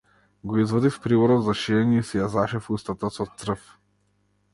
Го 0.51 0.55
извадив 0.61 0.95
приборот 1.03 1.43
за 1.49 1.53
шиење 1.63 1.99
и 1.99 2.05
си 2.11 2.19
ја 2.21 2.31
зашив 2.37 2.71
устата 2.77 3.13
со 3.19 3.29
црв. 3.43 3.69